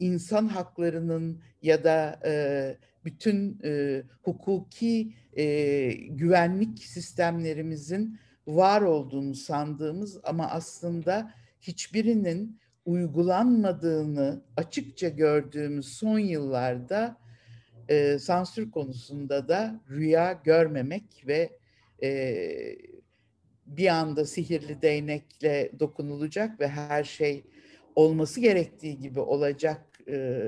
insan 0.00 0.46
haklarının 0.46 1.42
ya 1.62 1.84
da 1.84 2.20
e, 2.24 2.32
bütün 3.04 3.60
e, 3.64 4.02
hukuki 4.22 5.14
e, 5.36 5.90
güvenlik 5.92 6.78
sistemlerimizin 6.78 8.18
var 8.46 8.82
olduğunu 8.82 9.34
sandığımız 9.34 10.20
ama 10.24 10.46
aslında 10.50 11.30
hiçbirinin 11.60 12.60
uygulanmadığını 12.84 14.42
açıkça 14.56 15.08
gördüğümüz 15.08 15.88
son 15.88 16.18
yıllarda 16.18 17.16
e, 17.88 18.18
sansür 18.18 18.70
konusunda 18.70 19.48
da 19.48 19.80
rüya 19.90 20.40
görmemek 20.44 21.24
ve 21.26 21.58
e, 22.02 22.38
bir 23.66 23.88
anda 23.88 24.26
sihirli 24.26 24.82
değnekle 24.82 25.70
dokunulacak 25.80 26.60
ve 26.60 26.68
her 26.68 27.04
şey 27.04 27.44
olması 27.94 28.40
gerektiği 28.40 28.98
gibi 28.98 29.20
olacak 29.20 29.82
e, 30.08 30.40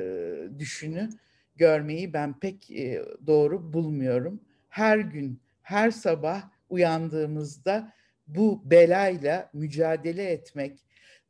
düşünü 0.59 1.09
görmeyi 1.57 2.13
ben 2.13 2.39
pek 2.39 2.71
e, 2.71 3.05
doğru 3.27 3.73
bulmuyorum. 3.73 4.41
Her 4.69 4.99
gün, 4.99 5.41
her 5.63 5.91
sabah 5.91 6.51
uyandığımızda 6.71 7.93
bu 8.27 8.71
belayla 8.71 9.51
mücadele 9.53 10.31
etmek, 10.31 10.79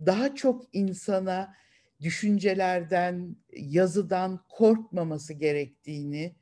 daha 0.07 0.35
çok 0.35 0.65
insana 0.73 1.55
düşüncelerden, 2.03 3.37
yazıdan 3.57 4.45
korkmaması 4.49 5.35
gerektiğini, 5.35 6.37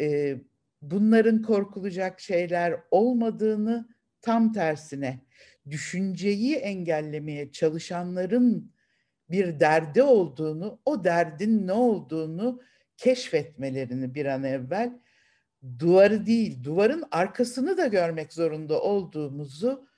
e, 0.00 0.36
bunların 0.82 1.42
korkulacak 1.42 2.20
şeyler 2.20 2.80
olmadığını 2.90 3.88
tam 4.20 4.52
tersine 4.52 5.20
düşünceyi 5.70 6.54
engellemeye 6.54 7.52
çalışanların 7.52 8.72
bir 9.30 9.60
derdi 9.60 10.02
olduğunu, 10.02 10.80
o 10.84 11.04
derdin 11.04 11.66
ne 11.66 11.72
olduğunu 11.72 12.60
keşfetmelerini 12.96 14.14
bir 14.14 14.26
an 14.26 14.44
evvel 14.44 15.00
duvarı 15.78 16.26
değil, 16.26 16.64
duvarın 16.64 17.04
arkasını 17.10 17.76
da 17.76 17.86
görmek 17.86 18.32
zorunda 18.32 18.80
olduğumuzu 18.80 19.88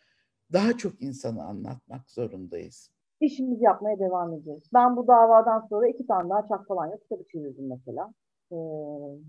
daha 0.53 0.79
çok 0.79 1.03
insana 1.03 1.45
anlatmak 1.45 2.11
zorundayız. 2.11 2.96
İşimizi 3.21 3.65
yapmaya 3.65 3.99
devam 3.99 4.33
edeceğiz. 4.33 4.63
Ben 4.75 4.97
bu 4.97 5.07
davadan 5.07 5.61
sonra 5.61 5.89
iki 5.89 6.07
tane 6.07 6.31
daha 6.31 6.47
Çakpalanya 6.47 6.97
kitabı 6.99 7.25
çevirdim 7.33 7.69
mesela. 7.69 8.13
Ee, 8.53 8.57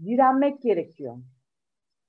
direnmek 0.06 0.62
gerekiyor. 0.62 1.18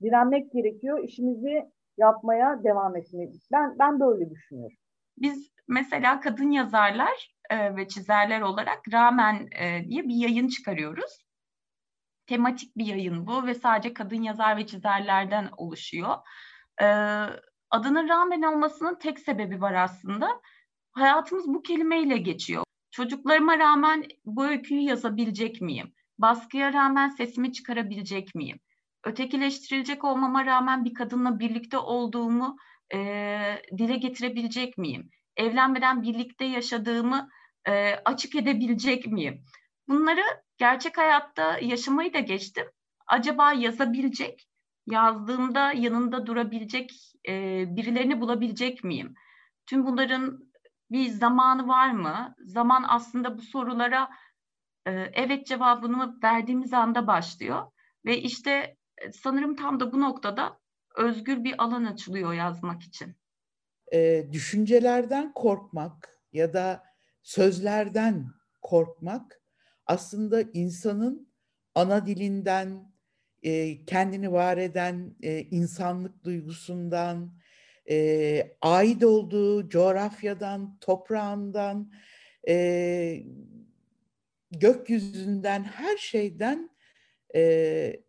Direnmek 0.01 0.51
gerekiyor. 0.51 1.03
İşimizi 1.03 1.71
yapmaya 1.97 2.63
devam 2.63 2.95
etmeyi. 2.95 3.31
Ben 3.51 3.79
ben 3.79 3.99
böyle 3.99 4.29
düşünüyorum. 4.29 4.77
Biz 5.17 5.51
mesela 5.67 6.19
kadın 6.19 6.51
yazarlar 6.51 7.35
e, 7.49 7.75
ve 7.75 7.87
çizerler 7.87 8.41
olarak 8.41 8.79
Ramen 8.93 9.47
e, 9.59 9.89
diye 9.89 10.03
bir 10.03 10.15
yayın 10.15 10.47
çıkarıyoruz. 10.47 11.25
Tematik 12.25 12.77
bir 12.77 12.85
yayın 12.85 13.27
bu 13.27 13.45
ve 13.45 13.53
sadece 13.53 13.93
kadın 13.93 14.21
yazar 14.21 14.57
ve 14.57 14.65
çizerlerden 14.65 15.49
oluşuyor. 15.57 16.15
E, 16.81 16.85
adının 17.69 18.09
Ramen 18.09 18.41
olmasının 18.41 18.95
tek 18.95 19.19
sebebi 19.19 19.61
var 19.61 19.73
aslında. 19.73 20.41
Hayatımız 20.99 21.47
bu 21.47 21.61
kelimeyle 21.61 22.17
geçiyor. 22.17 22.63
Çocuklarıma 22.91 23.59
rağmen 23.59 24.03
bu 24.25 24.45
öyküyü 24.45 24.81
yazabilecek 24.81 25.61
miyim? 25.61 25.93
Baskıya 26.17 26.73
rağmen 26.73 27.09
sesimi 27.09 27.53
çıkarabilecek 27.53 28.35
miyim? 28.35 28.59
Ötekileştirilecek 29.03 30.03
olmama 30.03 30.45
rağmen 30.45 30.85
bir 30.85 30.93
kadınla 30.93 31.39
birlikte 31.39 31.77
olduğumu 31.77 32.57
e, 32.93 32.97
dile 33.77 33.97
getirebilecek 33.97 34.77
miyim? 34.77 35.09
Evlenmeden 35.37 36.03
birlikte 36.03 36.45
yaşadığımı 36.45 37.29
e, 37.67 37.95
açık 38.05 38.35
edebilecek 38.35 39.07
miyim? 39.07 39.43
Bunları 39.87 40.21
gerçek 40.57 40.97
hayatta 40.97 41.59
yaşamayı 41.61 42.13
da 42.13 42.19
geçtim. 42.19 42.65
Acaba 43.07 43.53
yazabilecek, 43.53 44.47
yazdığımda 44.87 45.71
yanında 45.71 46.25
durabilecek 46.25 46.91
e, 47.27 47.63
birilerini 47.75 48.21
bulabilecek 48.21 48.83
miyim? 48.83 49.13
Tüm 49.65 49.85
bunların 49.85 50.48
bir 50.91 51.09
zamanı 51.09 51.67
var 51.67 51.91
mı? 51.91 52.35
Zaman 52.45 52.85
aslında 52.87 53.37
bu 53.37 53.41
sorulara 53.41 54.09
e, 54.87 54.91
evet 55.13 55.47
cevabını 55.47 56.19
verdiğimiz 56.23 56.73
anda 56.73 57.07
başlıyor. 57.07 57.65
Ve 58.05 58.17
işte 58.17 58.77
e, 58.97 59.11
sanırım 59.11 59.55
tam 59.55 59.79
da 59.79 59.91
bu 59.91 60.01
noktada 60.01 60.59
özgür 60.95 61.43
bir 61.43 61.63
alan 61.63 61.85
açılıyor 61.85 62.33
yazmak 62.33 62.81
için. 62.81 63.15
E, 63.93 64.29
düşüncelerden 64.31 65.33
korkmak 65.33 66.19
ya 66.33 66.53
da 66.53 66.83
sözlerden 67.23 68.27
korkmak 68.61 69.41
aslında 69.85 70.41
insanın 70.41 71.29
ana 71.75 72.05
dilinden, 72.05 72.93
e, 73.43 73.85
kendini 73.85 74.31
var 74.31 74.57
eden 74.57 75.15
e, 75.21 75.39
insanlık 75.39 76.23
duygusundan, 76.23 77.38
e, 77.89 78.57
ait 78.61 79.03
olduğu 79.03 79.69
coğrafyadan, 79.69 80.77
toprağından, 80.81 81.91
e, 82.47 83.23
gökyüzünden, 84.51 85.63
her 85.63 85.97
şeyden 85.97 86.69
e, 87.35 88.03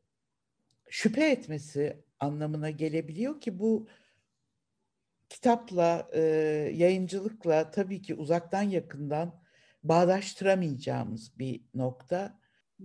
şüphe 0.88 1.30
etmesi 1.30 2.04
anlamına 2.20 2.70
gelebiliyor 2.70 3.40
ki 3.40 3.58
bu 3.58 3.88
kitapla, 5.28 6.08
e, 6.12 6.20
yayıncılıkla 6.74 7.70
tabii 7.70 8.02
ki 8.02 8.14
uzaktan 8.14 8.62
yakından 8.62 9.40
bağdaştıramayacağımız 9.82 11.38
bir 11.38 11.64
nokta. 11.74 12.40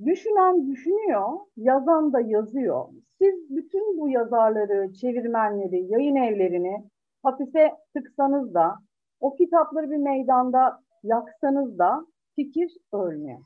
Düşünen 0.06 0.72
düşünüyor, 0.72 1.30
yazan 1.58 2.14
da 2.14 2.22
yazıyor. 2.22 2.86
Siz 3.26 3.50
bütün 3.50 4.00
bu 4.00 4.10
yazarları, 4.10 4.94
çevirmenleri, 4.94 5.92
yayın 5.92 6.16
evlerini 6.16 6.90
hafife 7.24 7.72
tıksanız 7.94 8.54
da, 8.54 8.76
o 9.20 9.36
kitapları 9.36 9.92
bir 9.92 9.98
meydanda 9.98 10.80
yaksanız 11.04 11.80
da 11.80 12.06
fikir 12.36 12.78
ölmüyor. 12.94 13.40